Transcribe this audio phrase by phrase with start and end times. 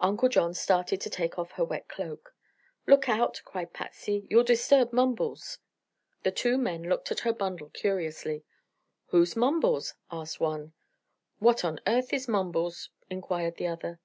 [0.00, 2.34] Uncle John started to take off her wet cloak.
[2.88, 5.58] "Look out!" cried Patsy; "you'll disturb Mumbles."
[6.24, 8.42] The two men looked at her bundle curiously.
[9.10, 10.72] "Who's Mumbles?" asked one.
[11.38, 14.00] "What on earth is Mumbles?" inquired the other.